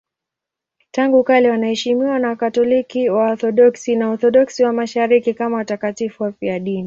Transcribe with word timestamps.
Tangu 0.91 1.23
kale 1.23 1.49
wanaheshimiwa 1.49 2.19
na 2.19 2.27
Wakatoliki, 2.27 3.09
Waorthodoksi 3.09 3.95
na 3.95 4.07
Waorthodoksi 4.07 4.63
wa 4.63 4.73
Mashariki 4.73 5.33
kama 5.33 5.57
watakatifu 5.57 6.23
wafiadini. 6.23 6.79